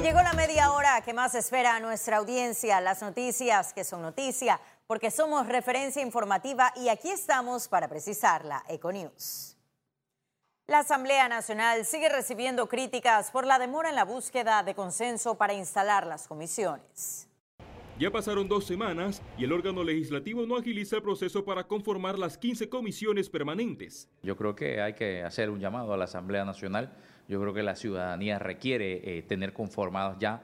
[0.00, 4.00] Y llegó la media hora que más espera a nuestra audiencia, las noticias que son
[4.00, 9.58] noticia, porque somos referencia informativa y aquí estamos para precisarla, Econews.
[10.66, 15.52] La Asamblea Nacional sigue recibiendo críticas por la demora en la búsqueda de consenso para
[15.52, 17.28] instalar las comisiones.
[17.98, 22.38] Ya pasaron dos semanas y el órgano legislativo no agiliza el proceso para conformar las
[22.38, 24.08] 15 comisiones permanentes.
[24.22, 26.90] Yo creo que hay que hacer un llamado a la Asamblea Nacional.
[27.30, 30.42] Yo creo que la ciudadanía requiere eh, tener conformadas ya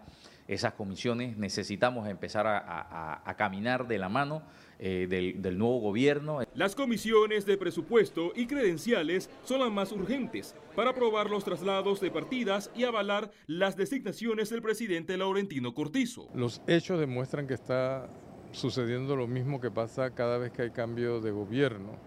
[0.49, 1.37] esas comisiones.
[1.37, 4.43] Necesitamos empezar a caminar de la mano
[4.79, 6.41] eh, del, nuevo gobierno.
[6.55, 12.11] Las comisiones de presupuesto y credenciales son las más urgentes para aprobar los traslados de
[12.11, 16.29] partidas y avalar las designaciones del presidente Laurentino Cortizo.
[16.35, 18.11] Los hechos demuestran que está
[18.53, 21.99] sucediendo lo mismo que pasa cada vez que hay cambio de gobierno.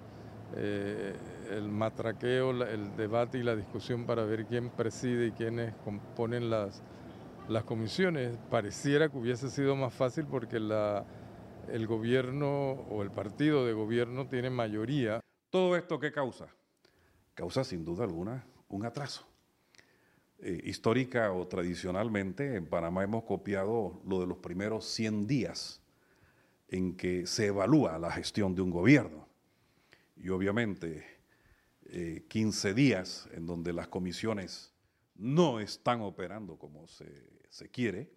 [0.56, 1.16] Eh,
[1.52, 6.82] el matraqueo, el debate y la discusión para ver quién preside y quiénes componen las,
[7.48, 8.38] las comisiones.
[8.50, 11.06] Pareciera que hubiese sido más fácil porque la
[11.72, 15.22] el gobierno o el partido de gobierno tiene mayoría.
[15.50, 16.48] ¿Todo esto qué causa?
[17.34, 19.26] Causa sin duda alguna un atraso.
[20.40, 25.82] Eh, histórica o tradicionalmente en Panamá hemos copiado lo de los primeros 100 días
[26.70, 29.28] en que se evalúa la gestión de un gobierno.
[30.20, 31.06] Y obviamente
[32.28, 34.74] 15 eh, días en donde las comisiones
[35.16, 38.12] no están operando como se, quiere,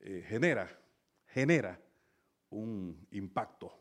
[0.00, 0.68] eh, genera,
[1.26, 1.80] genera
[2.48, 3.72] un impacto.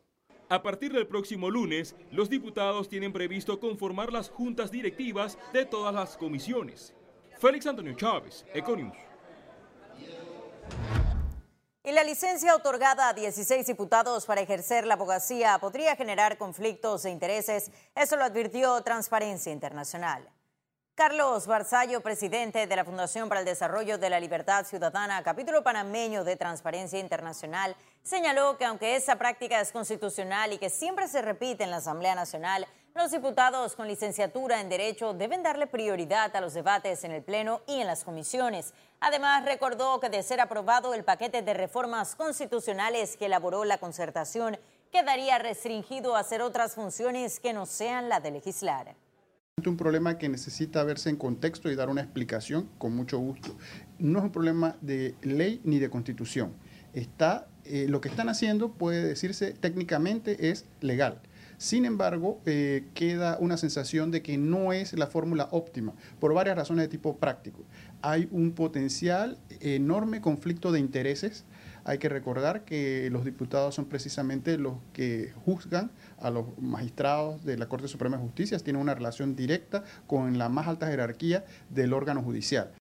[0.49, 5.93] A partir del próximo lunes, los diputados tienen previsto conformar las juntas directivas de todas
[5.93, 6.93] las comisiones.
[7.39, 8.97] Félix Antonio Chávez, Econius.
[11.81, 17.11] Y la licencia otorgada a 16 diputados para ejercer la abogacía podría generar conflictos de
[17.11, 17.71] intereses.
[17.95, 20.29] Eso lo advirtió Transparencia Internacional.
[20.93, 26.25] Carlos Barzallo, presidente de la Fundación para el Desarrollo de la Libertad Ciudadana, capítulo panameño
[26.25, 31.63] de Transparencia Internacional, señaló que aunque esa práctica es constitucional y que siempre se repite
[31.63, 36.53] en la Asamblea Nacional, los diputados con licenciatura en Derecho deben darle prioridad a los
[36.53, 38.73] debates en el Pleno y en las comisiones.
[38.99, 44.57] Además, recordó que de ser aprobado el paquete de reformas constitucionales que elaboró la concertación,
[44.91, 48.95] quedaría restringido a hacer otras funciones que no sean la de legislar
[49.67, 53.57] un problema que necesita verse en contexto y dar una explicación con mucho gusto.
[53.97, 56.53] No es un problema de ley ni de constitución.
[56.93, 61.21] Está, eh, lo que están haciendo puede decirse técnicamente es legal.
[61.59, 66.55] Sin embargo, eh, queda una sensación de que no es la fórmula óptima por varias
[66.55, 67.63] razones de tipo práctico.
[68.01, 71.45] Hay un potencial enorme conflicto de intereses
[71.89, 77.57] hay que recordar que los diputados son precisamente los que juzgan a los magistrados de
[77.57, 81.93] la Corte Suprema de Justicia, tienen una relación directa con la más alta jerarquía del
[81.93, 82.73] órgano judicial.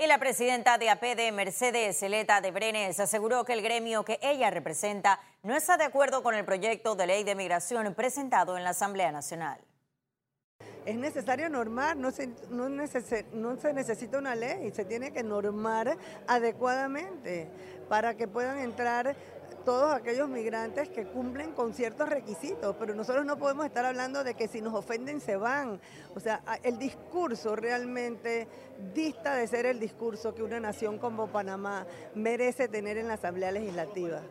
[0.00, 4.48] Y la presidenta de APD, Mercedes Celeta de Brenes, aseguró que el gremio que ella
[4.48, 8.70] representa no está de acuerdo con el proyecto de ley de migración presentado en la
[8.70, 9.60] Asamblea Nacional.
[10.86, 15.98] Es necesario normar, no se, no, no se necesita una ley, se tiene que normar
[16.26, 17.46] adecuadamente
[17.90, 19.14] para que puedan entrar
[19.64, 24.34] todos aquellos migrantes que cumplen con ciertos requisitos, pero nosotros no podemos estar hablando de
[24.34, 25.80] que si nos ofenden se van.
[26.14, 28.48] O sea, el discurso realmente
[28.94, 33.52] dista de ser el discurso que una nación como Panamá merece tener en la Asamblea
[33.52, 34.22] Legislativa.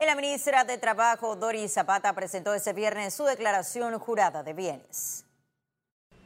[0.00, 5.27] La ministra de Trabajo, Doris Zapata, presentó ese viernes su declaración jurada de bienes.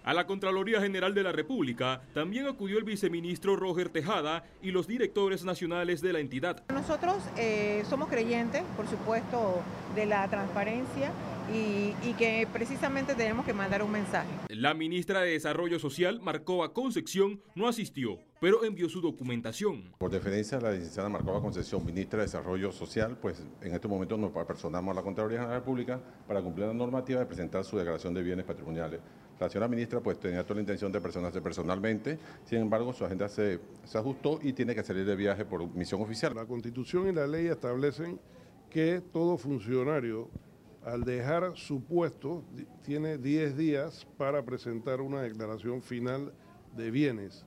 [0.04, 4.88] A la Contraloría General de la República también acudió el viceministro Roger Tejada y los
[4.88, 6.64] directores nacionales de la entidad.
[6.70, 9.62] Nosotros eh, somos creyentes, por supuesto,
[9.94, 11.12] de la transparencia
[11.52, 14.28] y, que precisamente tenemos que mandar un mensaje.
[14.48, 19.92] La ministra de Desarrollo Social, Marcova Concepción, no asistió, pero envió su documentación.
[19.98, 24.16] Por deferencia a la licenciada Marcova Concepción, ministra de Desarrollo Social, pues en este momento
[24.16, 27.76] nos personamos a la Contraloría de la República para cumplir la normativa de presentar su
[27.76, 29.00] declaración de bienes patrimoniales.
[29.43, 33.29] La señora ministra pues tenía toda la intención de personarse personalmente, sin embargo su agenda
[33.29, 36.33] se, se ajustó y tiene que salir de viaje por misión oficial.
[36.33, 38.21] La Constitución y la ley establecen
[38.71, 40.31] que todo funcionario
[40.85, 42.44] al dejar su puesto,
[42.85, 46.33] tiene 10 días para presentar una declaración final
[46.77, 47.44] de bienes.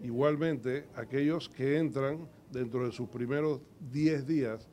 [0.00, 3.60] Igualmente, aquellos que entran dentro de sus primeros
[3.92, 4.68] 10 días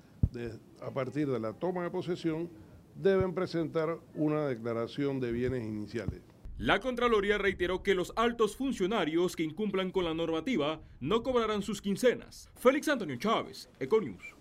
[0.82, 2.50] a partir de la toma de posesión,
[2.96, 6.29] deben presentar una declaración de bienes iniciales.
[6.60, 11.82] La Contraloría reiteró que los altos funcionarios que incumplan con la normativa no cobrarán sus
[11.82, 12.50] quincenas.
[12.58, 14.36] Félix Antonio Chávez, Econius.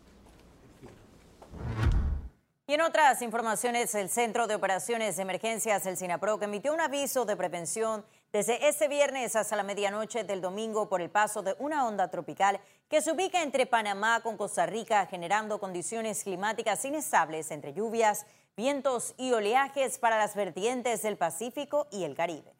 [2.67, 7.25] Y en otras informaciones, el Centro de Operaciones de Emergencias, el SINAPRO, emitió un aviso
[7.25, 11.87] de prevención desde este viernes hasta la medianoche del domingo por el paso de una
[11.87, 17.73] onda tropical que se ubica entre Panamá con Costa Rica, generando condiciones climáticas inestables entre
[17.73, 18.27] lluvias,
[18.59, 22.53] vientos y oleajes para las vertientes del Pacífico y el Caribe.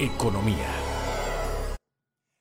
[0.00, 0.66] Economía.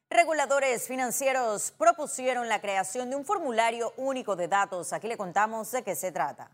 [0.10, 4.92] Reguladores financieros propusieron la creación de un formulario único de datos.
[4.92, 6.50] Aquí le contamos de qué se trata.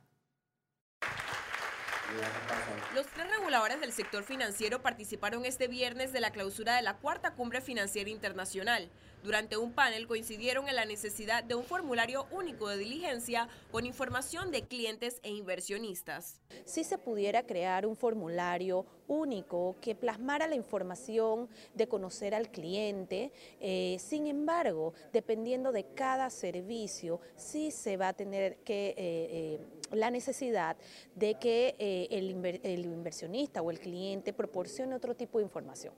[2.93, 7.35] Los tres reguladores del sector financiero participaron este viernes de la clausura de la cuarta
[7.35, 8.89] cumbre financiera internacional.
[9.25, 14.51] Durante un panel coincidieron en la necesidad de un formulario único de diligencia con información
[14.51, 16.41] de clientes e inversionistas.
[16.63, 23.31] Si se pudiera crear un formulario único que plasmara la información de conocer al cliente,
[23.59, 29.59] eh, sin embargo, dependiendo de cada servicio, sí se va a tener que eh, eh,
[29.91, 30.77] la necesidad
[31.15, 31.75] de que
[32.11, 35.95] el, el inversionista o el cliente proporcione otro tipo de información.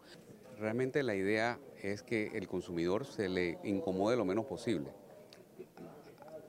[0.60, 4.92] Realmente la idea es que el consumidor se le incomode lo menos posible.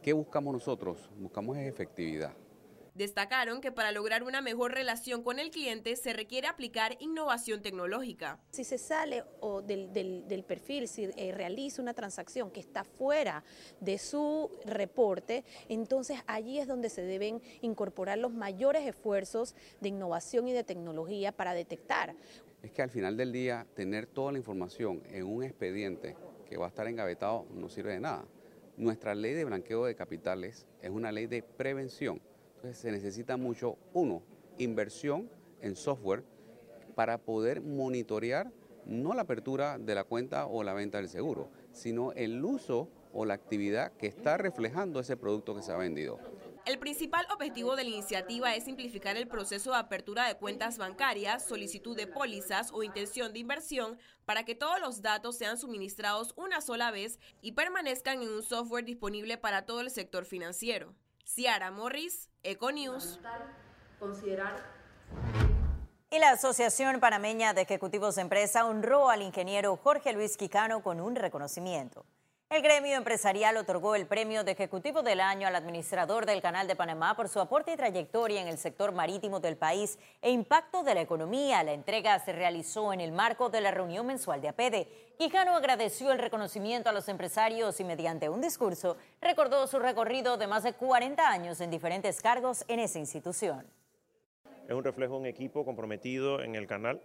[0.03, 1.11] ¿Qué buscamos nosotros?
[1.19, 2.33] Buscamos efectividad.
[2.95, 8.41] Destacaron que para lograr una mejor relación con el cliente se requiere aplicar innovación tecnológica.
[8.51, 13.45] Si se sale o del, perfil, si eh, realiza una transacción que está fuera
[13.79, 20.49] de su reporte, entonces allí es donde se deben incorporar los mayores esfuerzos de innovación
[20.49, 22.17] y de tecnología para detectar
[22.69, 26.17] es que al final del día tener toda la información en un expediente
[26.47, 28.27] que va a estar engavetado no sirve de nada.
[28.77, 32.21] Nuestra ley de blanqueo de capitales es una ley de prevención.
[32.57, 34.23] Entonces se necesita mucho, uno,
[34.59, 35.31] inversión
[35.63, 36.25] en software
[36.95, 38.53] para poder monitorear
[38.85, 43.25] no la apertura de la cuenta o la venta del seguro, sino el uso o
[43.25, 46.19] la actividad que está reflejando ese producto que se ha vendido.
[46.69, 51.43] El principal objetivo de la iniciativa es simplificar el proceso de apertura de cuentas bancarias,
[51.43, 56.61] solicitud de pólizas o intención de inversión para que todos los datos sean suministrados una
[56.61, 60.95] sola vez y permanezcan en un software disponible para todo el sector financiero.
[61.25, 63.19] Ciara Morris, Econews.
[66.11, 71.01] Y la Asociación Panameña de Ejecutivos de Empresa honró al ingeniero Jorge Luis Quicano con
[71.01, 72.05] un reconocimiento.
[72.51, 76.77] El gremio empresarial otorgó el premio de Ejecutivo del Año al administrador del Canal de
[76.77, 80.95] Panamá por su aporte y trayectoria en el sector marítimo del país e impacto de
[80.95, 81.63] la economía.
[81.63, 84.89] La entrega se realizó en el marco de la reunión mensual de APEDE.
[85.19, 90.47] Quijano agradeció el reconocimiento a los empresarios y mediante un discurso recordó su recorrido de
[90.47, 93.67] más de 40 años en diferentes cargos en esa institución.
[94.67, 97.03] Es un reflejo de un equipo comprometido en el canal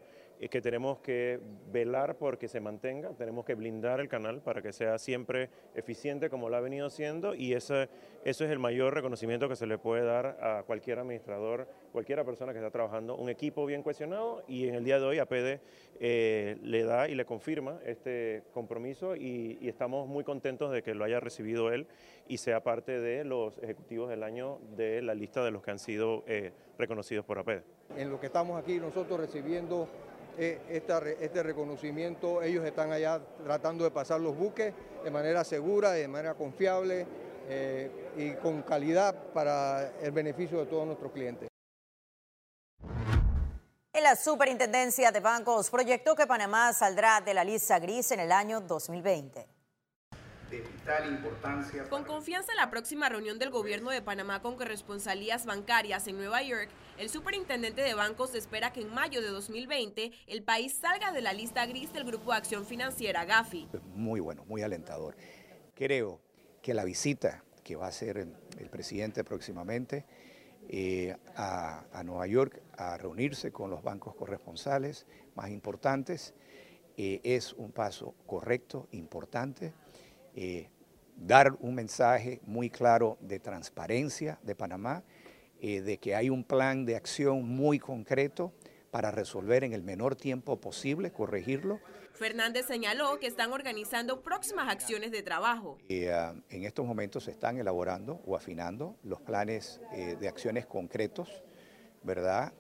[0.50, 1.40] que tenemos que
[1.72, 6.50] velar porque se mantenga, tenemos que blindar el canal para que sea siempre eficiente como
[6.50, 7.90] lo ha venido siendo y ese,
[8.26, 12.52] eso es el mayor reconocimiento que se le puede dar a cualquier administrador, cualquier persona
[12.52, 15.62] que está trabajando, un equipo bien cuestionado y en el día de hoy APD
[16.00, 21.04] eh, le da y le confirma este compromiso y, estamos muy contentos de que lo
[21.04, 21.88] haya recibido él
[22.28, 25.80] y sea parte de los ejecutivos del año de la lista de los que han
[25.80, 27.64] sido eh, reconocidos por APD.
[27.98, 29.88] En lo que estamos aquí nosotros recibiendo
[30.38, 32.42] eh, este reconocimiento.
[32.42, 37.06] Ellos están allá tratando de pasar los buques de manera segura, de manera confiable
[37.50, 41.50] eh, y con calidad para el beneficio de todos nuestros clientes.
[43.96, 48.32] En la Superintendencia de Bancos proyectó que Panamá saldrá de la lista gris en el
[48.32, 49.53] año 2020
[51.08, 51.90] importancia.
[51.90, 56.42] Con confianza en la próxima reunión del gobierno de Panamá con corresponsalías bancarias en Nueva
[56.42, 61.22] York, el superintendente de bancos espera que en mayo de 2020 el país salga de
[61.22, 63.70] la lista gris del Grupo de Acción Financiera GAFI.
[63.96, 65.16] Muy bueno, muy alentador.
[65.76, 66.22] Creo
[66.62, 70.06] que la visita que va a hacer el, presidente próximamente
[70.70, 75.06] eh, a, Nueva York a reunirse con los bancos corresponsales
[75.36, 76.34] más importantes
[76.98, 79.74] eh, es un paso correcto, importante.
[80.36, 80.70] Eh,
[81.16, 85.04] dar un mensaje muy claro de transparencia de Panamá,
[85.62, 88.52] eh, de que hay un plan de acción muy concreto
[88.90, 91.80] para resolver en el menor tiempo posible, corregirlo.
[92.14, 95.78] Fernández señaló que están organizando próximas acciones de trabajo.
[95.88, 96.12] Eh,
[96.50, 99.82] en estos momentos se están elaborando o afinando los planes
[100.20, 101.44] de acciones concretos,
[102.04, 102.54] ¿verdad?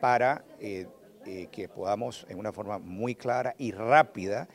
[0.00, 4.48] para que podamos en una forma muy clara y rápida